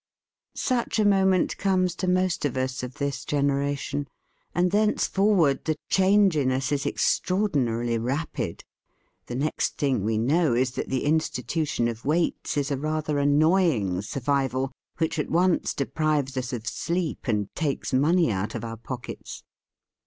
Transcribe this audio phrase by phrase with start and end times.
[0.55, 3.23] Such a moment comes to mosj of us THE FEAST OF ST FRIEND of this
[3.23, 4.07] generation.
[4.55, 8.63] And thencefor ward the change in us is extraordinarily rapid.
[9.27, 13.39] The next thing we know is that the institution of waits is a rather an
[13.39, 18.77] noying survival which at once deprives us of sleep and takes money out of our
[18.77, 19.43] pockets.